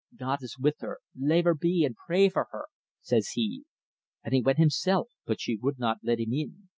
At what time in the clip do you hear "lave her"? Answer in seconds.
1.15-1.53